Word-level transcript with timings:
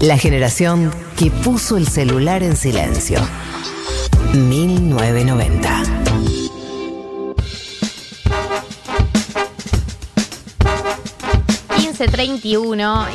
La 0.00 0.18
generación 0.18 0.92
que 1.18 1.30
puso 1.30 1.78
el 1.78 1.88
celular 1.88 2.42
en 2.42 2.54
silencio. 2.54 3.18
1990. 4.34 6.05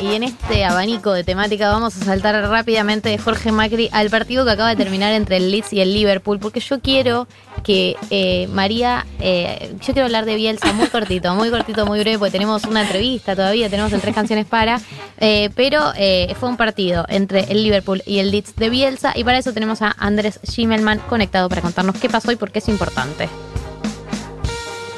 Y 0.00 0.14
en 0.14 0.22
este 0.24 0.64
abanico 0.64 1.12
de 1.12 1.22
temática 1.22 1.70
vamos 1.70 1.96
a 1.96 2.04
saltar 2.04 2.34
rápidamente 2.48 3.08
de 3.08 3.18
Jorge 3.18 3.52
Macri 3.52 3.88
al 3.92 4.10
partido 4.10 4.44
que 4.44 4.50
acaba 4.50 4.70
de 4.70 4.76
terminar 4.76 5.12
entre 5.12 5.36
el 5.36 5.50
Leeds 5.52 5.72
y 5.72 5.80
el 5.80 5.94
Liverpool, 5.94 6.40
porque 6.40 6.58
yo 6.58 6.80
quiero 6.80 7.28
que 7.62 7.96
eh, 8.10 8.48
María, 8.48 9.06
eh, 9.20 9.74
yo 9.80 9.92
quiero 9.92 10.04
hablar 10.04 10.24
de 10.24 10.34
Bielsa 10.34 10.72
muy 10.72 10.88
cortito, 10.88 11.32
muy 11.34 11.50
cortito, 11.50 11.86
muy 11.86 12.00
breve, 12.00 12.18
porque 12.18 12.32
tenemos 12.32 12.64
una 12.64 12.82
entrevista 12.82 13.36
todavía, 13.36 13.70
tenemos 13.70 13.92
el 13.92 14.00
tres 14.00 14.14
canciones 14.14 14.46
para, 14.46 14.80
eh, 15.18 15.50
pero 15.54 15.92
fue 16.38 16.48
un 16.48 16.56
partido 16.56 17.04
entre 17.08 17.52
el 17.52 17.62
Liverpool 17.62 18.02
y 18.04 18.18
el 18.18 18.32
Leeds 18.32 18.56
de 18.56 18.68
Bielsa 18.68 19.12
y 19.14 19.22
para 19.22 19.38
eso 19.38 19.52
tenemos 19.52 19.80
a 19.82 19.94
Andrés 19.96 20.40
Schimmelman 20.44 20.98
conectado 21.08 21.48
para 21.48 21.62
contarnos 21.62 21.96
qué 21.98 22.08
pasó 22.08 22.32
y 22.32 22.36
por 22.36 22.50
qué 22.50 22.58
es 22.58 22.68
importante. 22.68 23.28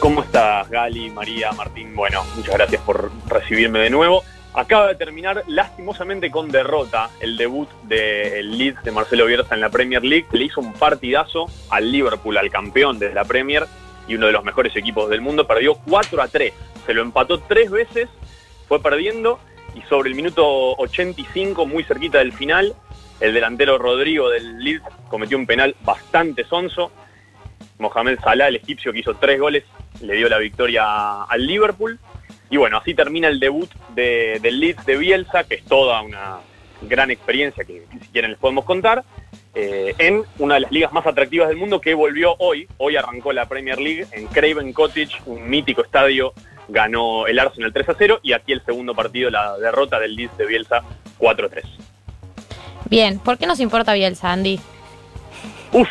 ¿Cómo 0.04 0.20
estás, 0.20 0.68
Gali, 0.68 1.08
María, 1.08 1.50
Martín? 1.52 1.96
Bueno, 1.96 2.22
muchas 2.36 2.56
gracias 2.56 2.82
por 2.82 3.10
recibirme 3.26 3.78
de 3.78 3.88
nuevo. 3.88 4.22
Acaba 4.52 4.88
de 4.88 4.96
terminar 4.96 5.42
lastimosamente 5.46 6.30
con 6.30 6.50
derrota 6.50 7.08
el 7.20 7.38
debut 7.38 7.70
del 7.84 8.58
Leeds 8.58 8.82
de 8.84 8.90
Marcelo 8.90 9.24
Bielsa 9.24 9.54
en 9.54 9.62
la 9.62 9.70
Premier 9.70 10.04
League. 10.04 10.26
Le 10.32 10.44
hizo 10.44 10.60
un 10.60 10.74
partidazo 10.74 11.46
al 11.70 11.90
Liverpool, 11.90 12.36
al 12.36 12.50
campeón 12.50 12.98
de 12.98 13.14
la 13.14 13.24
Premier 13.24 13.64
y 14.06 14.16
uno 14.16 14.26
de 14.26 14.32
los 14.32 14.44
mejores 14.44 14.76
equipos 14.76 15.08
del 15.08 15.22
mundo. 15.22 15.46
Perdió 15.46 15.76
4 15.88 16.20
a 16.20 16.28
3. 16.28 16.52
Se 16.84 16.92
lo 16.92 17.00
empató 17.00 17.40
tres 17.40 17.70
veces, 17.70 18.10
fue 18.68 18.82
perdiendo 18.82 19.40
y 19.74 19.80
sobre 19.88 20.10
el 20.10 20.16
minuto 20.16 20.76
85, 20.76 21.64
muy 21.64 21.82
cerquita 21.82 22.18
del 22.18 22.34
final, 22.34 22.74
el 23.20 23.32
delantero 23.32 23.78
Rodrigo 23.78 24.28
del 24.28 24.62
Leeds 24.62 24.84
cometió 25.08 25.38
un 25.38 25.46
penal 25.46 25.74
bastante 25.82 26.44
sonso. 26.44 26.92
Mohamed 27.78 28.18
Salah, 28.20 28.48
el 28.48 28.56
egipcio 28.56 28.92
que 28.92 28.98
hizo 28.98 29.14
tres 29.14 29.40
goles, 29.40 29.64
le 30.00 30.14
dio 30.14 30.28
la 30.28 30.38
victoria 30.38 31.22
al 31.24 31.46
Liverpool. 31.46 31.98
Y 32.50 32.56
bueno, 32.56 32.78
así 32.78 32.94
termina 32.94 33.28
el 33.28 33.40
debut 33.40 33.70
del 33.94 34.60
Leeds 34.60 34.84
de 34.86 34.96
Bielsa, 34.96 35.44
que 35.44 35.56
es 35.56 35.64
toda 35.64 36.02
una 36.02 36.38
gran 36.82 37.10
experiencia 37.10 37.64
que, 37.64 37.86
si 37.90 38.08
quieren 38.08 38.32
les 38.32 38.40
podemos 38.40 38.64
contar, 38.64 39.04
eh, 39.54 39.94
en 39.98 40.22
una 40.38 40.54
de 40.54 40.60
las 40.60 40.72
ligas 40.72 40.92
más 40.92 41.06
atractivas 41.06 41.48
del 41.48 41.56
mundo 41.56 41.80
que 41.80 41.94
volvió 41.94 42.34
hoy. 42.38 42.68
Hoy 42.78 42.96
arrancó 42.96 43.32
la 43.32 43.46
Premier 43.46 43.80
League 43.80 44.06
en 44.12 44.26
Craven 44.26 44.72
Cottage, 44.72 45.22
un 45.26 45.48
mítico 45.48 45.82
estadio. 45.82 46.32
Ganó 46.68 47.26
el 47.26 47.38
Arsenal 47.38 47.72
3 47.72 47.88
a 47.90 47.94
0 47.96 48.20
y 48.22 48.32
aquí 48.32 48.52
el 48.52 48.64
segundo 48.64 48.94
partido, 48.94 49.30
la 49.30 49.58
derrota 49.58 50.00
del 50.00 50.16
Leeds 50.16 50.36
de 50.38 50.46
Bielsa 50.46 50.82
4 51.18 51.46
a 51.46 51.48
3. 51.50 51.64
Bien, 52.88 53.18
¿por 53.18 53.38
qué 53.38 53.46
nos 53.46 53.60
importa 53.60 53.92
Bielsa, 53.92 54.32
Andy? 54.32 54.58
Uf, 55.72 55.88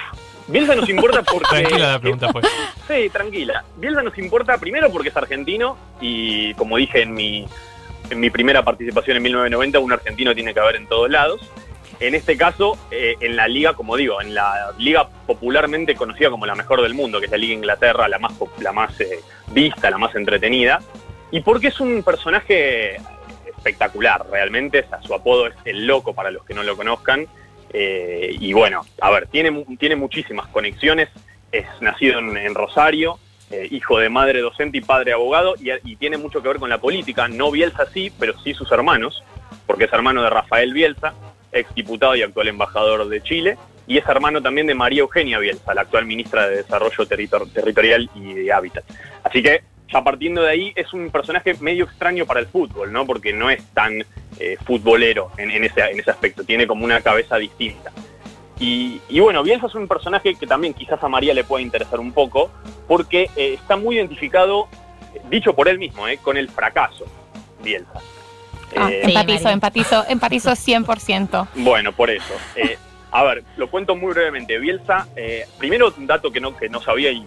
Bielsa 0.47 0.75
nos 0.75 0.89
importa 0.89 1.21
porque. 1.31 1.47
tranquila 1.49 1.91
la 1.93 1.99
pregunta 1.99 2.31
fue. 2.31 2.41
Sí, 2.87 3.09
tranquila. 3.09 3.63
Bielsa 3.77 4.01
nos 4.01 4.17
importa 4.17 4.57
primero 4.57 4.91
porque 4.91 5.09
es 5.09 5.17
argentino 5.17 5.77
y, 6.01 6.53
como 6.55 6.77
dije 6.77 7.01
en 7.01 7.13
mi, 7.13 7.47
en 8.09 8.19
mi 8.19 8.29
primera 8.29 8.63
participación 8.63 9.17
en 9.17 9.23
1990, 9.23 9.79
un 9.79 9.93
argentino 9.93 10.35
tiene 10.35 10.53
que 10.53 10.59
haber 10.59 10.75
en 10.75 10.87
todos 10.87 11.09
lados. 11.09 11.41
En 11.99 12.15
este 12.15 12.35
caso, 12.35 12.77
eh, 12.91 13.15
en 13.21 13.35
la 13.35 13.47
liga, 13.47 13.73
como 13.73 13.95
digo, 13.95 14.21
en 14.21 14.33
la 14.33 14.73
liga 14.77 15.07
popularmente 15.25 15.95
conocida 15.95 16.29
como 16.29 16.45
la 16.45 16.55
mejor 16.55 16.81
del 16.81 16.93
mundo, 16.93 17.19
que 17.19 17.27
es 17.27 17.31
la 17.31 17.37
Liga 17.37 17.53
Inglaterra, 17.53 18.07
la 18.09 18.19
más, 18.19 18.33
la 18.59 18.73
más 18.73 18.99
eh, 18.99 19.19
vista, 19.51 19.89
la 19.89 19.97
más 19.97 20.13
entretenida. 20.15 20.81
Y 21.31 21.41
porque 21.41 21.67
es 21.67 21.79
un 21.79 22.03
personaje 22.03 22.97
espectacular, 23.45 24.25
realmente. 24.29 24.85
su 25.01 25.13
apodo 25.13 25.47
es 25.47 25.53
El 25.63 25.87
Loco 25.87 26.13
para 26.13 26.31
los 26.31 26.43
que 26.43 26.53
no 26.53 26.63
lo 26.63 26.75
conozcan. 26.75 27.27
Eh, 27.71 28.35
y 28.39 28.53
bueno, 28.53 28.85
a 28.99 29.09
ver, 29.09 29.27
tiene, 29.27 29.65
tiene 29.79 29.95
muchísimas 29.95 30.47
conexiones, 30.47 31.09
es 31.53 31.65
nacido 31.79 32.19
en, 32.19 32.55
Rosario, 32.55 33.19
eh, 33.51 33.67
hijo 33.71 33.99
de 33.99 34.09
madre 34.09 34.41
docente 34.41 34.79
y 34.79 34.81
padre 34.81 35.13
abogado, 35.13 35.55
y, 35.59 35.95
tiene 35.95 36.17
mucho 36.17 36.41
que 36.41 36.49
ver 36.49 36.57
con 36.57 36.69
la 36.69 36.79
política, 36.79 37.27
no 37.27 37.51
Bielsa 37.51 37.85
sí, 37.93 38.11
pero 38.19 38.37
sí 38.39 38.53
sus 38.53 38.71
hermanos, 38.71 39.23
porque 39.65 39.85
es 39.85 39.93
hermano 39.93 40.23
de 40.23 40.29
Rafael 40.29 40.73
Bielsa, 40.73 41.13
ex 41.51 41.73
diputado 41.75 42.15
y 42.15 42.23
actual 42.23 42.47
embajador 42.47 43.07
de 43.07 43.21
Chile, 43.21 43.57
y 43.85 43.97
es 43.97 44.07
hermano 44.07 44.41
también 44.41 44.65
de 44.67 44.73
María 44.73 45.01
Eugenia 45.01 45.39
Bielsa, 45.39 45.73
la 45.73 45.81
actual 45.81 46.05
ministra 46.05 46.47
de 46.47 46.57
Desarrollo 46.57 47.05
Territorial 47.05 48.09
y 48.15 48.33
de 48.33 48.51
Hábitat. 48.51 48.83
Así 49.23 49.43
que 49.43 49.61
ya 49.93 50.03
partiendo 50.03 50.41
de 50.41 50.49
ahí, 50.49 50.73
es 50.75 50.91
un 50.93 51.11
personaje 51.11 51.53
medio 51.59 51.85
extraño 51.85 52.25
para 52.25 52.39
el 52.39 52.47
fútbol, 52.47 52.91
¿no? 52.91 53.05
Porque 53.05 53.31
no 53.31 53.51
es 53.51 53.63
tan 53.73 54.03
eh, 54.39 54.57
futbolero 54.65 55.31
en, 55.37 55.63
ese, 55.63 55.81
en 55.81 55.99
ese 55.99 56.09
aspecto, 56.09 56.43
tiene 56.43 56.65
como 56.65 56.83
una 56.83 57.01
cabeza 57.01 57.37
distinta. 57.37 57.91
Y, 58.65 59.19
bueno, 59.19 59.43
Bielsa 59.43 59.67
es 59.67 59.75
un 59.75 59.87
personaje 59.87 60.35
que 60.35 60.47
también 60.47 60.73
quizás 60.73 61.03
a 61.03 61.09
María 61.09 61.33
le 61.33 61.43
pueda 61.43 61.61
interesar 61.61 61.99
un 61.99 62.13
poco, 62.13 62.49
porque 62.87 63.29
eh, 63.35 63.55
está 63.55 63.75
muy 63.75 63.97
identificado, 63.97 64.67
dicho 65.29 65.53
por 65.53 65.67
él 65.67 65.79
mismo, 65.79 66.07
eh, 66.07 66.17
con 66.21 66.37
el 66.37 66.49
fracaso, 66.49 67.05
Bielsa. 67.61 67.99
Ah, 68.75 68.89
empatizo, 68.91 69.49
empatizo, 69.49 70.05
empatizo 70.07 70.51
100%. 70.51 71.47
Bueno, 71.55 71.91
por 71.91 72.09
eso. 72.09 72.33
a 73.11 73.23
ver, 73.23 73.43
lo 73.57 73.69
cuento 73.69 73.95
muy 73.95 74.13
brevemente. 74.13 74.57
Bielsa, 74.57 75.07
primero 75.57 75.93
un 75.97 76.07
dato 76.07 76.31
que 76.31 76.39
no, 76.39 76.55
que 76.55 76.69
no 76.69 76.81
sabía 76.81 77.11
y 77.11 77.25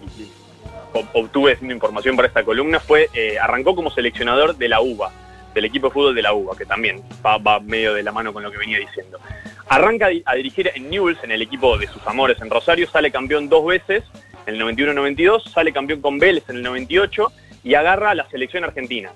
obtuve 1.13 1.53
haciendo 1.53 1.73
información 1.73 2.15
para 2.15 2.27
esta 2.27 2.43
columna 2.43 2.79
fue, 2.79 3.09
eh, 3.13 3.37
arrancó 3.39 3.75
como 3.75 3.91
seleccionador 3.91 4.55
de 4.55 4.69
la 4.69 4.81
UBA, 4.81 5.11
del 5.53 5.65
equipo 5.65 5.87
de 5.87 5.93
fútbol 5.93 6.15
de 6.15 6.21
la 6.21 6.33
UBA, 6.33 6.55
que 6.57 6.65
también 6.65 7.03
va, 7.25 7.59
medio 7.59 7.93
de 7.93 8.03
la 8.03 8.11
mano 8.11 8.33
con 8.33 8.43
lo 8.43 8.51
que 8.51 8.57
venía 8.57 8.79
diciendo. 8.79 9.19
Arranca 9.69 10.09
a 10.25 10.35
dirigir 10.35 10.71
en 10.73 10.89
Newell's, 10.89 11.23
en 11.23 11.31
el 11.31 11.41
equipo 11.41 11.77
de 11.77 11.87
sus 11.87 12.05
amores 12.07 12.41
en 12.41 12.49
Rosario, 12.49 12.89
sale 12.89 13.11
campeón 13.11 13.49
dos 13.49 13.65
veces, 13.65 14.03
en 14.45 14.55
el 14.55 14.61
91-92, 14.61 15.49
sale 15.49 15.73
campeón 15.73 16.01
con 16.01 16.19
Vélez 16.19 16.43
en 16.49 16.57
el 16.57 16.63
98 16.63 17.31
y 17.63 17.73
agarra 17.73 18.11
a 18.11 18.15
la 18.15 18.29
selección 18.29 18.63
argentina. 18.63 19.11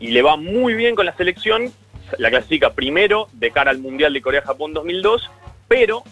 Y 0.00 0.08
le 0.08 0.22
va 0.22 0.36
muy 0.36 0.74
bien 0.74 0.96
con 0.96 1.06
la 1.06 1.16
selección, 1.16 1.72
la 2.18 2.30
clasifica 2.30 2.74
primero 2.74 3.28
de 3.32 3.50
cara 3.52 3.70
al 3.70 3.78
Mundial 3.78 4.12
de 4.12 4.22
Corea-Japón 4.22 4.72
2002, 4.74 5.30
pero 5.68 6.02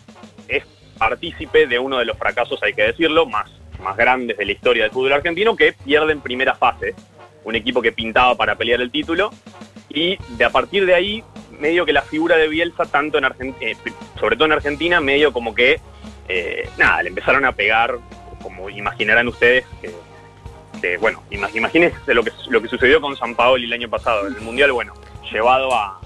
es 0.46 0.64
partícipe 0.98 1.66
de 1.66 1.78
uno 1.78 1.98
de 1.98 2.04
los 2.04 2.16
fracasos, 2.16 2.62
hay 2.62 2.74
que 2.74 2.82
decirlo, 2.82 3.26
más 3.26 3.50
más 3.84 3.96
grandes 3.96 4.36
de 4.36 4.44
la 4.44 4.52
historia 4.52 4.82
del 4.84 4.92
fútbol 4.92 5.12
argentino 5.12 5.54
que 5.54 5.72
pierden 5.72 6.20
primera 6.20 6.54
fase. 6.54 6.94
Un 7.44 7.54
equipo 7.54 7.82
que 7.82 7.92
pintaba 7.92 8.34
para 8.34 8.56
pelear 8.56 8.80
el 8.80 8.90
título. 8.90 9.30
Y 9.90 10.16
de 10.36 10.44
a 10.44 10.50
partir 10.50 10.86
de 10.86 10.94
ahí, 10.94 11.22
medio 11.58 11.86
que 11.86 11.92
la 11.92 12.02
figura 12.02 12.36
de 12.36 12.48
Bielsa, 12.48 12.84
tanto 12.86 13.18
en 13.18 13.24
Argentina, 13.24 13.56
eh, 13.60 13.76
sobre 14.18 14.36
todo 14.36 14.46
en 14.46 14.52
Argentina, 14.52 15.00
medio 15.00 15.32
como 15.32 15.54
que, 15.54 15.80
eh, 16.28 16.68
nada, 16.76 17.02
le 17.02 17.08
empezaron 17.10 17.44
a 17.44 17.52
pegar, 17.52 17.98
como 18.42 18.70
imaginarán 18.70 19.28
ustedes, 19.28 19.64
que, 19.80 20.96
bueno, 20.98 21.22
imagínense 21.30 21.96
lo 22.12 22.22
que, 22.22 22.32
lo 22.48 22.60
que 22.60 22.68
sucedió 22.68 23.00
con 23.00 23.16
San 23.16 23.34
Paolo 23.34 23.64
el 23.64 23.72
año 23.72 23.88
pasado, 23.88 24.26
en 24.26 24.34
el 24.34 24.40
Mundial, 24.42 24.72
bueno, 24.72 24.92
llevado 25.32 25.74
a 25.74 25.98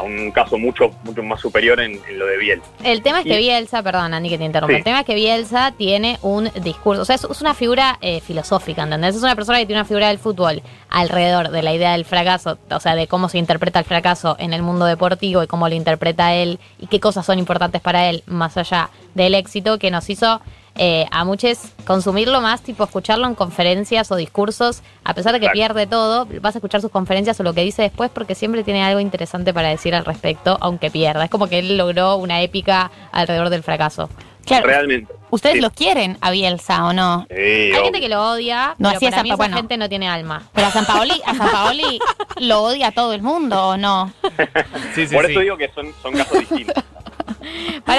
un 0.00 0.30
caso 0.30 0.56
mucho, 0.56 0.90
mucho 1.04 1.22
más 1.22 1.40
superior 1.40 1.78
en, 1.80 2.00
lo 2.16 2.26
de 2.26 2.38
Bielsa. 2.38 2.66
El 2.82 3.02
tema 3.02 3.18
es 3.20 3.26
que 3.26 3.36
Bielsa, 3.36 3.82
perdón 3.82 4.14
Andy 4.14 4.30
que 4.30 4.38
te 4.38 4.44
interrumpa, 4.44 4.76
el 4.76 4.84
tema 4.84 5.00
es 5.00 5.06
que 5.06 5.14
Bielsa 5.14 5.72
tiene 5.76 6.18
un 6.22 6.50
discurso, 6.62 7.02
o 7.02 7.04
sea, 7.04 7.16
es, 7.16 7.40
una 7.40 7.52
figura 7.52 7.98
eh, 8.00 8.20
filosófica, 8.20 8.84
¿entendés? 8.84 9.16
Es 9.16 9.22
una 9.22 9.36
persona 9.36 9.58
que 9.58 9.66
tiene 9.66 9.80
una 9.80 9.88
figura 9.88 10.08
del 10.08 10.18
fútbol 10.18 10.62
alrededor 10.88 11.50
de 11.50 11.62
la 11.62 11.74
idea 11.74 11.92
del 11.92 12.06
fracaso, 12.06 12.56
o 12.70 12.80
sea, 12.80 12.94
de 12.94 13.06
cómo 13.06 13.28
se 13.28 13.38
interpreta 13.38 13.78
el 13.80 13.84
fracaso 13.84 14.36
en 14.38 14.54
el 14.54 14.62
mundo 14.62 14.86
deportivo 14.86 15.42
y 15.42 15.46
cómo 15.46 15.68
lo 15.68 15.74
interpreta 15.74 16.34
él 16.34 16.58
y 16.78 16.86
qué 16.86 17.00
cosas 17.00 17.26
son 17.26 17.38
importantes 17.38 17.80
para 17.82 18.08
él, 18.08 18.22
más 18.26 18.56
allá 18.56 18.88
del 19.14 19.34
éxito 19.34 19.78
que 19.78 19.90
nos 19.90 20.08
hizo 20.08 20.40
eh, 20.76 21.06
a 21.10 21.24
muchos 21.24 21.58
consumirlo 21.86 22.40
más, 22.40 22.62
tipo 22.62 22.84
escucharlo 22.84 23.26
en 23.26 23.34
conferencias 23.34 24.10
o 24.10 24.16
discursos, 24.16 24.82
a 25.04 25.14
pesar 25.14 25.32
de 25.32 25.40
que 25.40 25.50
pierde 25.50 25.86
todo, 25.86 26.26
vas 26.40 26.54
a 26.54 26.58
escuchar 26.58 26.80
sus 26.80 26.90
conferencias 26.90 27.38
o 27.40 27.42
lo 27.42 27.52
que 27.52 27.62
dice 27.62 27.82
después 27.82 28.10
porque 28.10 28.34
siempre 28.34 28.64
tiene 28.64 28.82
algo 28.82 29.00
interesante 29.00 29.52
para 29.52 29.68
decir 29.68 29.94
al 29.94 30.04
respecto, 30.04 30.56
aunque 30.60 30.90
pierda. 30.90 31.24
Es 31.24 31.30
como 31.30 31.48
que 31.48 31.58
él 31.58 31.76
logró 31.76 32.16
una 32.16 32.40
épica 32.40 32.90
alrededor 33.12 33.50
del 33.50 33.62
fracaso. 33.62 34.08
Claro. 34.44 34.66
Realmente. 34.66 35.12
¿Ustedes 35.30 35.62
lo 35.62 35.70
quieren 35.70 36.18
a 36.20 36.30
Bielsa 36.30 36.84
o 36.84 36.92
no? 36.92 37.26
Hay 37.30 37.72
gente 37.72 38.00
que 38.00 38.08
lo 38.08 38.32
odia, 38.32 38.74
no, 38.78 38.90
pero 38.90 39.10
para 39.10 39.22
mí 39.22 39.30
esa 39.30 39.48
gente 39.48 39.76
no 39.78 39.88
tiene 39.88 40.08
alma. 40.08 40.42
Pero 40.52 40.66
a 40.66 40.70
San 40.70 40.84
Paoli, 40.84 41.22
a 41.24 41.34
San 41.34 41.50
Paoli 41.50 41.98
lo 42.38 42.62
odia 42.64 42.92
todo 42.92 43.14
el 43.14 43.22
mundo 43.22 43.68
o 43.68 43.76
no? 43.78 44.12
Por 45.12 45.30
eso 45.30 45.40
digo 45.40 45.56
que 45.56 45.70
son, 45.74 45.92
son 46.02 46.12
casos 46.12 46.40
distintos. 46.40 46.84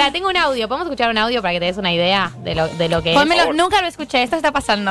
Para, 0.04 0.12
tengo 0.12 0.28
un 0.28 0.36
audio. 0.36 0.68
¿Podemos 0.68 0.86
escuchar 0.86 1.10
un 1.10 1.16
audio 1.16 1.40
para 1.40 1.54
que 1.54 1.60
te 1.60 1.66
des 1.66 1.78
una 1.78 1.90
idea 1.92 2.30
de 2.42 2.54
lo, 2.54 2.68
de 2.68 2.90
lo 2.90 3.02
que 3.02 3.14
es? 3.14 3.20
Nunca 3.54 3.80
lo 3.80 3.86
escuché. 3.86 4.22
Esto 4.22 4.36
está 4.36 4.52
pasando. 4.52 4.90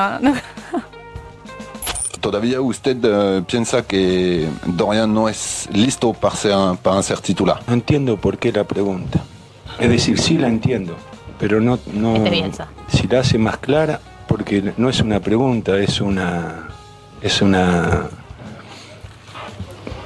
¿Todavía 2.20 2.60
usted 2.60 2.96
eh, 3.04 3.42
piensa 3.46 3.86
que 3.86 4.48
Dorian 4.64 5.14
no 5.14 5.28
es 5.28 5.68
listo 5.72 6.12
para 6.14 6.34
ser, 6.34 6.56
para 6.82 7.00
ser 7.02 7.20
titular? 7.20 7.60
No 7.68 7.74
entiendo 7.74 8.16
por 8.16 8.38
qué 8.38 8.50
la 8.50 8.64
pregunta. 8.64 9.22
Es 9.78 9.88
decir, 9.88 10.18
sí 10.18 10.36
la 10.36 10.48
entiendo, 10.48 10.96
pero 11.38 11.60
no, 11.60 11.78
no 11.92 12.24
si 12.88 13.06
la 13.06 13.20
hace 13.20 13.38
más 13.38 13.58
clara, 13.58 14.00
porque 14.26 14.72
no 14.76 14.88
es 14.88 15.00
una 15.00 15.20
pregunta, 15.20 15.76
es 15.78 16.00
una 16.00 16.70
es 17.20 17.42
una 17.42 18.08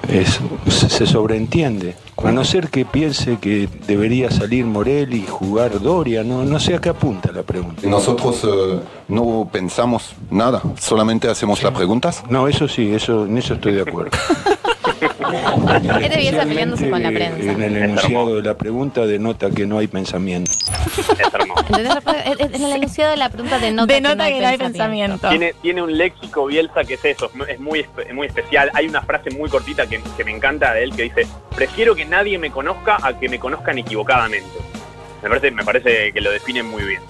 es, 0.09 0.41
se 0.67 1.07
sobreentiende 1.07 1.97
A 2.25 2.33
no 2.33 2.45
ser 2.45 2.69
que 2.69 2.85
piense 2.85 3.39
que 3.39 3.69
debería 3.87 4.31
salir 4.31 4.65
Morelli 4.65 5.19
y 5.19 5.27
jugar 5.27 5.81
Doria, 5.81 6.25
no, 6.25 6.45
no 6.45 6.59
sé 6.59 6.75
a 6.75 6.81
qué 6.81 6.89
apunta 6.89 7.31
la 7.33 7.43
pregunta. 7.43 7.83
Nosotros 7.87 8.43
eh, 8.45 8.81
no 9.09 9.49
pensamos 9.53 10.15
nada, 10.31 10.61
solamente 10.81 11.29
hacemos 11.29 11.63
las 11.63 11.73
preguntas. 11.73 12.25
No, 12.29 12.49
eso 12.49 12.67
sí, 12.67 12.93
eso, 12.93 13.25
en 13.25 13.39
eso 13.39 13.55
estoy 13.55 13.75
de 13.75 13.83
acuerdo. 13.83 14.11
Este 16.03 16.19
Bielsa 16.19 16.45
peleándose 16.45 16.91
con 16.91 17.03
la 17.03 17.11
prensa. 17.11 17.53
En 17.53 17.63
el 17.63 17.77
enunciado 17.77 18.37
de 18.37 18.43
la 18.43 18.57
pregunta 18.57 19.07
denota 19.07 19.51
que 19.51 19.67
no 19.67 19.79
hay 19.79 19.87
pensamiento. 19.87 20.51
Es. 20.51 21.09
En 22.41 22.65
el 22.65 22.73
enunciado 22.73 23.11
de 23.11 23.17
la 23.17 23.29
pregunta 23.29 23.59
denota, 23.59 23.93
Denota 23.93 24.27
que 24.29 24.41
no 24.41 24.49
hay 24.49 24.59
pensamiento. 24.59 25.29
Tiene, 25.29 25.55
tiene 25.61 25.83
un 25.83 25.97
léxico 25.97 26.47
Bielsa 26.47 26.85
que 26.85 26.95
es 26.95 27.05
eso, 27.05 27.31
es 27.47 27.61
muy, 27.61 27.81
es 27.81 28.15
muy 28.15 28.27
especial. 28.27 28.71
Hay 28.75 28.87
una 28.87 29.03
frase 29.03 29.31
muy 29.31 29.49
cortita 29.51 29.87
que, 29.87 30.01
que 30.17 30.25
me 30.25 30.35
encanta 30.35 30.75
de 30.75 30.85
él 30.85 30.95
que 30.95 31.05
dice, 31.05 31.27
prefiero 31.55 31.95
que 31.95 32.05
nadie 32.05 32.39
me 32.39 32.51
conozca 32.51 32.99
a 33.03 33.19
que 33.19 33.29
me 33.29 33.39
conozcan 33.39 33.79
equivocadamente. 33.79 34.49
Me 35.23 35.29
parece, 35.29 35.51
me 35.51 35.65
parece 35.65 36.13
que 36.13 36.21
lo 36.21 36.31
define 36.31 36.63
muy 36.63 36.85
bien. 36.85 37.03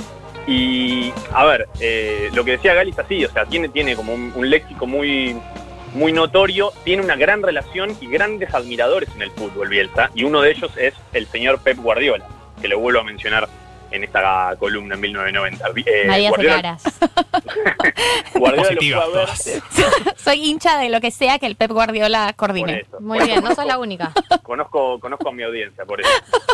Y, 0.47 1.13
a 1.35 1.45
ver, 1.45 1.69
eh, 1.79 2.31
lo 2.33 2.43
que 2.43 2.53
decía 2.53 2.73
Gali 2.73 2.91
es 2.91 2.99
así, 2.99 3.23
o 3.23 3.31
sea, 3.31 3.45
tiene, 3.45 3.69
tiene 3.69 3.95
como 3.95 4.15
un, 4.15 4.33
un 4.35 4.49
léxico 4.49 4.87
muy, 4.87 5.37
muy 5.95 6.13
notorio, 6.13 6.73
tiene 6.85 7.03
una 7.03 7.17
gran 7.17 7.43
relación 7.43 7.97
y 8.01 8.07
grandes 8.07 8.55
admiradores 8.55 9.09
en 9.15 9.23
el 9.23 9.31
fútbol 9.31 9.69
Bielsa, 9.69 10.11
y 10.15 10.25
uno 10.25 10.41
de 10.43 10.51
ellos 10.51 10.71
es 10.77 10.95
el 11.13 11.27
señor 11.27 11.61
Pep 11.61 11.79
Guardiola, 11.79 12.27
que 12.61 12.69
lo 12.69 12.79
vuelvo 12.79 13.01
a 13.01 13.05
mencionar 13.05 13.49
en 13.91 14.05
esta 14.05 14.55
columna 14.59 14.95
en 14.95 15.01
1990. 15.01 15.69
Eh, 15.87 16.07
María 16.07 16.31
Guardiola. 16.31 16.79
Guardiola 18.35 18.63
lo 18.63 18.63
Positiva, 18.63 19.07
ver. 19.09 19.29
Soy 20.17 20.45
hincha 20.45 20.79
de 20.79 20.89
lo 20.91 21.01
que 21.01 21.11
sea 21.11 21.39
que 21.39 21.47
el 21.47 21.57
Pep 21.57 21.71
Guardiola 21.71 22.33
coordine. 22.37 22.81
eso. 22.81 23.01
Muy 23.01 23.21
bien, 23.21 23.43
no 23.43 23.55
sos 23.55 23.67
la 23.67 23.79
única. 23.79 24.13
conozco, 24.43 24.99
conozco 25.01 25.29
a 25.29 25.33
mi 25.33 25.43
audiencia, 25.43 25.85
por 25.85 26.01
eso. 26.01 26.11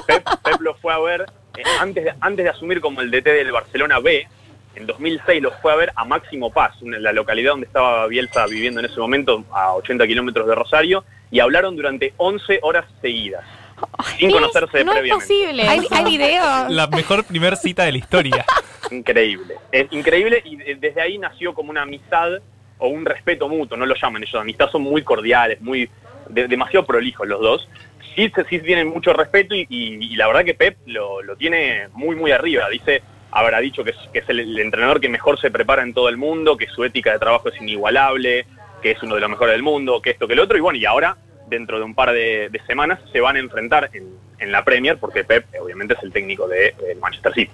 Pep, 0.07 0.25
Pep 0.43 0.61
lo 0.61 0.75
fue 0.77 0.93
a 0.93 0.99
ver 0.99 1.27
eh, 1.57 1.63
antes, 1.81 2.05
de, 2.05 2.15
antes 2.21 2.45
de 2.45 2.51
asumir 2.51 2.81
como 2.81 3.01
el 3.01 3.11
DT 3.11 3.25
del 3.25 3.53
Barcelona 3.53 3.99
B. 3.99 4.27
En 4.76 4.87
2006 4.87 5.41
lo 5.43 5.53
fue 5.53 5.73
a 5.73 5.76
ver 5.76 5.93
a 5.94 6.05
Máximo 6.05 6.50
Paz, 6.53 6.81
una- 6.82 6.99
la 6.99 7.12
localidad 7.12 7.53
donde 7.53 7.67
estaba 7.67 8.06
Bielsa 8.09 8.47
viviendo 8.47 8.81
en 8.81 8.87
ese 8.87 8.99
momento, 8.99 9.44
a 9.53 9.73
80 9.75 10.06
kilómetros 10.06 10.47
de 10.49 10.55
Rosario, 10.55 11.05
y 11.31 11.41
hablaron 11.41 11.76
durante 11.76 12.12
11 12.17 12.59
horas 12.62 12.85
seguidas, 13.00 13.44
sin 14.19 14.31
conocerse 14.31 14.85
no 14.85 14.93
es 14.93 14.99
previamente. 14.99 15.15
posible. 15.26 15.62
¿Hay, 15.69 15.81
hay 15.91 16.05
videos. 16.05 16.47
La 16.71 16.87
mejor 16.88 17.25
primer 17.25 17.56
cita 17.56 17.85
de 17.85 17.93
la 17.93 17.99
historia. 17.99 18.44
Increíble. 18.91 19.55
Es 19.73 19.87
increíble 19.93 20.43
y 20.44 20.56
de- 20.56 20.75
desde 20.77 21.00
ahí 21.00 21.19
nació 21.19 21.55
como 21.55 21.70
una 21.70 21.82
amistad 21.82 22.32
o 22.79 22.88
un 22.88 23.05
respeto 23.05 23.49
mutuo, 23.49 23.77
no 23.77 23.87
lo 23.87 23.94
llaman 23.94 24.23
ellos 24.23 24.35
amistad, 24.41 24.69
son 24.70 24.82
muy 24.82 25.03
cordiales, 25.03 25.61
muy 25.61 25.88
de- 26.29 26.49
demasiado 26.49 26.85
prolijos 26.85 27.27
los 27.29 27.41
dos. 27.41 27.69
Sí, 28.15 28.31
se- 28.35 28.44
sí 28.44 28.59
tienen 28.61 28.88
mucho 28.88 29.12
respeto 29.12 29.55
y, 29.55 29.67
y- 29.69 30.12
y 30.12 30.17
la 30.17 30.27
verdad 30.27 30.44
que 30.44 30.55
Pep 30.55 30.77
lo, 30.87 31.23
lo 31.23 31.37
tiene 31.37 31.88
muy, 31.94 32.15
muy 32.17 32.31
arriba. 32.32 32.69
Dice, 32.70 33.03
habrá 33.35 33.59
dicho 33.59 33.85
que 33.85 33.91
es, 33.91 33.97
que 34.13 34.21
es 34.21 34.29
el, 34.29 34.41
el 34.41 34.59
entrenador 34.59 35.01
que 35.01 35.09
mejor 35.09 35.39
se 35.41 35.51
prepara 35.51 35.83
en 35.83 35.93
todo 35.93 36.09
el 36.09 36.17
mundo, 36.17 36.57
que 36.57 36.69
su 36.69 36.85
ética 36.85 37.13
de 37.13 37.19
trabajo 37.19 37.49
es 37.51 37.61
inigualable, 37.61 38.47
que 38.81 38.93
es 38.93 39.03
uno 39.03 39.17
de 39.17 39.21
los 39.21 39.29
mejores 39.29 39.53
del 39.53 39.63
mundo, 39.63 40.01
que 40.01 40.11
esto, 40.11 40.27
que 40.27 40.35
el 40.35 40.41
otro. 40.41 40.57
Y 40.57 40.61
bueno, 40.61 40.79
y 40.79 40.87
ahora, 40.87 41.17
dentro 41.49 41.79
de 41.79 41.85
un 41.85 41.95
par 41.95 42.13
de, 42.13 42.49
de 42.49 42.61
semanas, 42.67 43.01
se 43.13 43.21
van 43.21 43.37
a 43.37 43.41
enfrentar 43.41 43.91
en, 43.93 44.05
en 44.39 44.53
la 44.53 44.65
Premier, 44.65 44.99
porque 44.99 45.25
Pep 45.25 45.47
obviamente 45.61 45.95
es 45.95 46.03
el 46.03 46.13
técnico 46.13 46.47
de, 46.49 46.75
de 46.81 46.95
Manchester 47.01 47.35
City. 47.35 47.53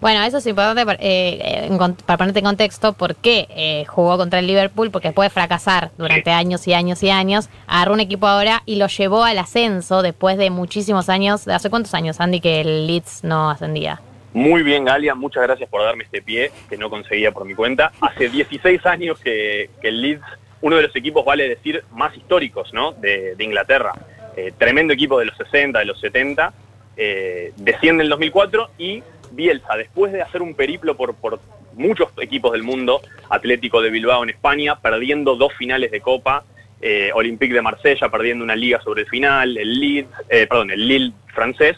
Bueno, 0.00 0.22
eso 0.22 0.38
es 0.38 0.46
importante 0.46 0.84
para, 0.84 0.98
eh, 1.02 1.68
eh, 1.70 1.94
para 2.04 2.18
ponerte 2.18 2.40
en 2.40 2.44
contexto 2.44 2.92
por 2.92 3.16
qué 3.16 3.46
eh, 3.50 3.84
jugó 3.86 4.16
contra 4.16 4.38
el 4.38 4.46
Liverpool, 4.46 4.90
porque 4.90 5.08
después 5.08 5.26
de 5.26 5.30
fracasar 5.30 5.90
durante 5.96 6.30
años 6.30 6.66
y 6.68 6.74
años 6.74 7.02
y 7.02 7.10
años, 7.10 7.48
agarró 7.66 7.94
un 7.94 8.00
equipo 8.00 8.26
ahora 8.26 8.62
y 8.66 8.76
lo 8.76 8.86
llevó 8.86 9.24
al 9.24 9.38
ascenso 9.38 10.02
después 10.02 10.36
de 10.38 10.50
muchísimos 10.50 11.08
años. 11.08 11.48
¿Hace 11.48 11.70
cuántos 11.70 11.94
años, 11.94 12.20
Andy, 12.20 12.40
que 12.40 12.60
el 12.60 12.86
Leeds 12.86 13.24
no 13.24 13.50
ascendía? 13.50 14.00
Muy 14.34 14.62
bien, 14.64 14.84
Galia, 14.84 15.14
muchas 15.14 15.44
gracias 15.44 15.70
por 15.70 15.82
darme 15.82 16.04
este 16.04 16.20
pie 16.20 16.50
que 16.68 16.76
no 16.76 16.90
conseguía 16.90 17.32
por 17.32 17.46
mi 17.46 17.54
cuenta. 17.54 17.92
Hace 18.00 18.28
16 18.28 18.84
años 18.84 19.18
que, 19.20 19.70
el 19.82 20.02
Leeds, 20.02 20.24
uno 20.60 20.76
de 20.76 20.82
los 20.82 20.96
equipos, 20.96 21.24
vale 21.24 21.48
decir, 21.48 21.84
más 21.92 22.16
históricos 22.16 22.74
¿no? 22.74 22.92
de, 22.92 23.36
Inglaterra. 23.38 23.92
Eh, 24.36 24.52
tremendo 24.58 24.92
equipo 24.92 25.18
de 25.18 25.26
los 25.26 25.36
60, 25.36 25.78
de 25.78 25.84
los 25.84 26.00
70, 26.00 26.52
eh, 26.96 27.52
desciende 27.56 28.02
en 28.02 28.06
el 28.06 28.10
2004 28.10 28.70
y 28.76 29.04
Bielsa, 29.30 29.76
después 29.76 30.12
de 30.12 30.22
hacer 30.22 30.42
un 30.42 30.54
periplo 30.54 30.96
por, 30.96 31.14
por 31.14 31.40
muchos 31.74 32.08
equipos 32.20 32.52
del 32.52 32.64
mundo, 32.64 33.02
Atlético 33.30 33.80
de 33.82 33.90
Bilbao 33.90 34.24
en 34.24 34.30
España, 34.30 34.80
perdiendo 34.80 35.36
dos 35.36 35.52
finales 35.54 35.90
de 35.92 36.00
Copa, 36.00 36.44
eh, 36.80 37.10
Olympique 37.14 37.54
de 37.54 37.62
Marsella 37.62 38.08
perdiendo 38.08 38.44
una 38.44 38.56
liga 38.56 38.80
sobre 38.82 39.02
el 39.02 39.08
final, 39.08 39.56
el 39.56 39.80
Leeds, 39.80 40.10
eh, 40.28 40.46
perdón, 40.46 40.70
el 40.70 40.86
Lille 40.86 41.12
francés, 41.32 41.76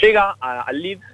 llega 0.00 0.36
al 0.40 0.82
Leeds 0.82 1.11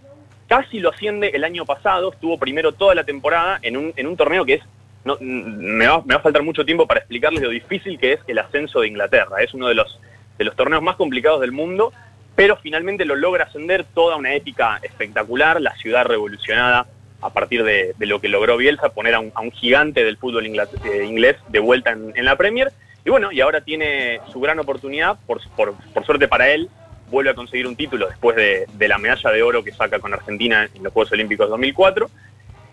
casi 0.49 0.81
lo 0.81 0.91
asciende 0.91 1.29
el 1.35 1.45
año 1.45 1.65
pasado, 1.65 2.13
estuvo 2.13 2.39
primero 2.39 2.73
toda 2.73 2.95
la 2.95 3.05
temporada 3.05 3.59
en 3.63 3.77
un, 3.77 3.93
en 3.95 4.07
un 4.07 4.17
torneo 4.17 4.45
que 4.45 4.55
es, 4.55 4.63
no, 5.05 5.17
me, 5.21 5.87
va, 5.87 6.03
me 6.03 6.15
va 6.15 6.21
a 6.21 6.23
faltar 6.23 6.43
mucho 6.43 6.65
tiempo 6.65 6.87
para 6.87 7.01
explicarles 7.01 7.43
lo 7.43 7.51
difícil 7.51 7.99
que 7.99 8.15
es 8.15 8.21
el 8.27 8.39
ascenso 8.39 8.81
de 8.81 8.89
Inglaterra. 8.89 9.41
Es 9.41 9.55
uno 9.55 9.69
de 9.69 9.75
los, 9.75 10.01
de 10.39 10.45
los 10.45 10.57
torneos 10.57 10.83
más 10.83 10.97
complicados 10.97 11.41
del 11.41 11.53
mundo, 11.53 11.93
pero 12.35 12.57
finalmente 12.57 13.05
lo 13.05 13.15
logra 13.15 13.45
ascender 13.45 13.85
toda 13.95 14.17
una 14.17 14.35
épica 14.35 14.81
espectacular, 14.83 15.61
la 15.61 15.77
ciudad 15.77 16.05
revolucionada 16.07 16.87
a 17.21 17.33
partir 17.33 17.65
de, 17.65 17.95
lo 17.99 18.21
que 18.21 18.29
logró 18.29 18.57
Bielsa, 18.57 18.91
poner 18.91 19.15
a 19.15 19.21
un, 19.21 19.33
a 19.35 19.41
un 19.41 19.51
gigante 19.51 20.05
del 20.05 20.17
fútbol 20.17 20.47
eh, 20.47 21.05
inglés 21.05 21.37
de 21.49 21.59
vuelta 21.59 21.91
en, 21.91 22.13
en 22.15 22.25
la 22.25 22.37
Premier. 22.37 22.73
Y 23.05 23.11
bueno, 23.11 23.33
y 23.33 23.41
ahora 23.41 23.61
tiene 23.61 24.21
su 24.33 24.41
gran 24.41 24.59
oportunidad, 24.59 25.19
por, 25.27 25.41
por, 25.57 25.75
por 25.93 26.05
suerte 26.05 26.29
para 26.29 26.51
él, 26.51 26.69
vuelve 27.11 27.31
a 27.31 27.35
conseguir 27.35 27.67
un 27.67 27.77
título 27.77 28.09
después 28.09 28.37
de, 28.37 28.67
de 28.73 28.89
la 28.89 28.99
medalla 28.99 29.31
de 29.31 29.43
oro 29.43 29.65
que 29.65 29.73
saca 29.73 29.99
con 29.99 30.13
Argentina 30.13 30.69
en 30.75 30.83
los 30.83 30.93
Juegos 30.93 31.13
Olímpicos 31.13 31.49
2004. 31.49 32.11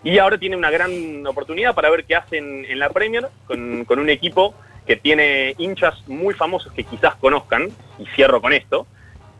Y 0.04 0.18
ahora 0.18 0.38
tiene 0.38 0.56
una 0.56 0.70
gran 0.70 1.26
oportunidad 1.26 1.74
para 1.74 1.90
ver 1.90 2.04
qué 2.04 2.14
hacen 2.14 2.64
en 2.64 2.78
la 2.78 2.90
Premier 2.90 3.28
con, 3.46 3.84
con 3.84 3.98
un 3.98 4.08
equipo 4.08 4.54
que 4.86 4.96
tiene 4.96 5.54
hinchas 5.58 6.06
muy 6.06 6.32
famosos 6.32 6.72
que 6.72 6.84
quizás 6.84 7.16
conozcan, 7.16 7.68
y 7.98 8.06
cierro 8.14 8.40
con 8.40 8.52
esto. 8.52 8.86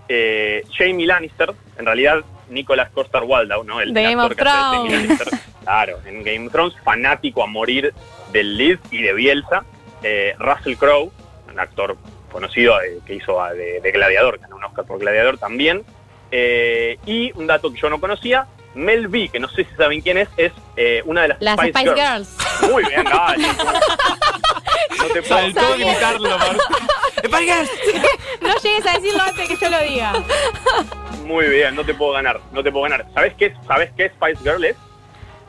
Eh, 0.08 0.64
Jamie 0.76 1.06
Lannister, 1.06 1.52
en 1.78 1.86
realidad 1.86 2.24
Nicolas 2.48 2.90
Coster 2.90 3.22
Waldau, 3.22 3.64
¿no? 3.64 3.80
El 3.80 3.92
Game 3.92 4.20
actor 4.20 4.32
of 4.32 4.36
que 4.36 4.42
hace 4.42 4.58
de 4.58 4.70
Thrones. 4.70 4.92
Lannister. 4.92 5.28
Claro, 5.62 5.98
en 6.06 6.22
Game 6.22 6.46
of 6.46 6.52
Thrones, 6.52 6.74
fanático 6.84 7.42
a 7.42 7.46
morir 7.46 7.92
del 8.32 8.56
Leeds 8.56 8.92
y 8.92 9.02
de 9.02 9.12
Bielsa. 9.14 9.64
Eh, 10.02 10.34
Russell 10.38 10.76
Crowe, 10.76 11.10
un 11.50 11.58
actor 11.58 11.96
conocido 12.32 12.80
eh, 12.82 12.98
que 13.06 13.14
hizo 13.14 13.40
a- 13.42 13.52
de, 13.52 13.80
de 13.80 13.90
Gladiador, 13.92 14.38
ganó 14.38 14.56
un 14.56 14.64
Oscar 14.64 14.84
por 14.84 14.98
Gladiador 14.98 15.38
también. 15.38 15.84
Eh, 16.30 16.98
y 17.06 17.32
un 17.38 17.46
dato 17.46 17.72
que 17.72 17.78
yo 17.78 17.88
no 17.88 18.00
conocía, 18.00 18.46
Mel 18.74 19.08
B, 19.08 19.28
que 19.28 19.38
no 19.40 19.48
sé 19.48 19.64
si 19.64 19.74
saben 19.76 20.00
quién 20.00 20.18
es, 20.18 20.28
es 20.36 20.52
eh, 20.76 21.02
una 21.06 21.22
de 21.22 21.28
las, 21.28 21.40
Las 21.40 21.58
Spice, 21.60 21.94
Girls. 21.94 22.36
Muy 22.70 22.84
bien, 22.84 23.04
Gali. 23.04 23.46
No 24.98 25.04
te 25.12 25.22
puedo 25.22 25.40
Faltó 25.40 25.60
Sabía. 25.60 25.86
gritarlo. 25.92 26.38
¡Spice 27.24 27.68
No 28.40 28.54
llegues 28.56 28.86
a 28.86 28.92
decirlo 28.94 29.22
antes 29.22 29.48
que 29.48 29.56
yo 29.56 29.68
lo 29.70 29.78
diga. 29.80 30.12
Muy 31.24 31.46
bien, 31.48 31.74
no 31.76 31.84
te 31.84 31.92
puedo 31.94 32.12
ganar, 32.12 32.40
no 32.52 32.62
te 32.62 32.72
puedo 32.72 32.84
ganar. 32.84 33.04
¿Sabes 33.14 33.34
qué, 33.34 33.54
¿sabes 33.66 33.90
qué 33.96 34.08
Spice 34.10 34.38
Girl 34.42 34.64
es? 34.64 34.76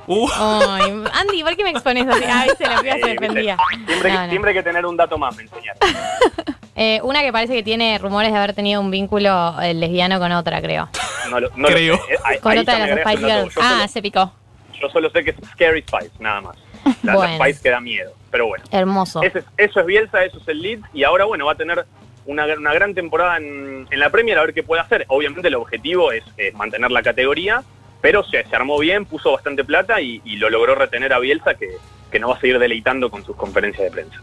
Uh, 0.06 0.28
Ay, 0.36 1.04
Andy, 1.14 1.44
¿por 1.44 1.56
qué 1.56 1.64
me 1.64 1.72
expones 1.72 2.08
así? 2.08 2.24
Ah, 2.28 2.44
viste, 2.48 2.66
la 2.66 2.82
piba 2.82 2.94
se 2.96 3.08
defendía. 3.08 3.58
Siempre, 3.88 3.96
No, 4.12 4.18
que, 4.18 4.24
no. 4.26 4.30
siempre 4.30 4.52
hay 4.52 4.58
que 4.58 4.64
tener 4.64 4.86
un 4.86 4.96
dato 4.98 5.18
más, 5.18 5.36
me 5.36 5.44
enseñaste. 5.44 5.88
Eh, 6.78 7.00
una 7.04 7.22
que 7.24 7.32
parece 7.32 7.54
que 7.54 7.64
tiene 7.64 7.98
rumores 7.98 8.32
de 8.32 8.38
haber 8.38 8.54
tenido 8.54 8.80
un 8.80 8.92
vínculo 8.92 9.60
eh, 9.62 9.74
lesbiano 9.74 10.20
con 10.20 10.32
otra, 10.32 10.62
creo. 10.62 10.88
No 11.32 11.40
lo, 11.40 11.50
no 11.56 11.68
lo 11.70 11.76
Creo. 11.76 11.96
Eh, 11.96 12.18
ahí- 12.24 12.40
Con 12.40 12.52
ahí 12.54 12.60
otra 12.60 12.76
de 12.86 12.96
las 12.96 13.00
Spice. 13.02 13.18
Girls. 13.26 13.58
Ah, 13.60 13.70
solo, 13.78 13.88
se 13.88 14.02
picó. 14.02 14.32
yo 14.80 14.90
solo 14.90 15.10
sé 15.10 15.24
que 15.24 15.32
es 15.32 15.36
Scary 15.54 15.82
Spice, 15.82 16.12
nada 16.20 16.42
más. 16.42 16.58
La, 17.04 17.14
la 17.14 17.16
Bueno. 17.16 17.36
Spice 17.44 17.62
que 17.64 17.70
da 17.72 17.80
miedo. 17.82 18.12
Pero 18.30 18.48
bueno, 18.48 18.64
Hermoso. 18.72 19.24
ese 19.24 19.44
eso 19.58 19.80
es 19.80 19.86
Bielsa, 19.86 20.24
eso 20.24 20.38
es 20.38 20.48
el 20.48 20.62
Leeds. 20.62 20.84
Y 20.94 21.04
ahora, 21.04 21.26
bueno, 21.26 21.46
va 21.48 21.54
a 21.54 21.56
tener 21.56 21.86
una, 22.26 22.46
una 22.46 22.74
gran 22.74 22.94
temporada 22.94 23.38
en, 23.38 23.88
en 23.90 24.00
la 24.00 24.10
Premier 24.12 24.38
a 24.38 24.42
ver 24.44 24.54
qué 24.54 24.62
puede 24.64 24.82
hacer. 24.84 25.06
Obviamente 25.08 25.48
el 25.48 25.56
objetivo 25.56 26.12
es, 26.12 26.24
mantener 26.54 26.92
la 26.92 27.02
categoría, 27.02 27.64
pero 28.02 28.24
se, 28.24 28.46
se 28.46 28.56
armó 28.56 28.78
bien, 28.78 29.06
puso 29.06 29.32
bastante 29.32 29.64
plata 29.64 30.00
y, 30.00 30.22
y 30.26 30.36
lo 30.36 30.50
logró 30.52 30.76
retener 30.76 31.12
a 31.14 31.20
Bielsa, 31.20 31.56
que, 31.56 31.70
que 32.12 32.20
nos 32.20 32.30
va 32.32 32.36
a 32.36 32.40
seguir 32.40 32.60
deleitando 32.60 33.10
con 33.10 33.26
sus 33.26 33.36
conferencias 33.36 33.84
de 33.86 33.92
prensa. 33.92 34.20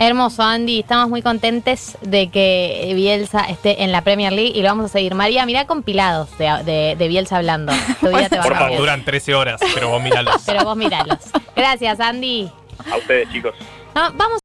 Hermoso, 0.00 0.42
Andy. 0.44 0.78
Estamos 0.80 1.08
muy 1.08 1.22
contentes 1.22 1.98
de 2.02 2.28
que 2.28 2.92
Bielsa 2.94 3.40
esté 3.40 3.82
en 3.82 3.90
la 3.90 4.02
Premier 4.02 4.32
League 4.32 4.52
y 4.54 4.62
lo 4.62 4.68
vamos 4.68 4.84
a 4.84 4.88
seguir. 4.88 5.14
María, 5.16 5.44
mirá 5.44 5.66
compilados 5.66 6.28
de, 6.38 6.46
de- 6.64 6.94
de 6.96 7.08
Bielsa 7.08 7.36
hablando. 7.38 7.72
Tu 8.00 8.06
vida 8.08 8.28
te 8.28 8.36
va 8.36 8.42
a 8.42 8.44
Por 8.44 8.52
cambiar. 8.52 8.58
favor. 8.58 8.78
duran 8.78 9.04
13 9.04 9.34
horas, 9.34 9.60
pero 9.74 9.88
vos 9.88 10.00
míralos. 10.02 10.36
Pero 10.46 10.62
vos 10.64 10.76
miralos. 10.76 11.18
Gracias, 11.56 11.98
Andy. 11.98 12.48
A 12.92 12.96
ustedes, 12.96 13.28
chicos. 13.32 13.54
No, 13.94 14.12
vamos 14.12 14.36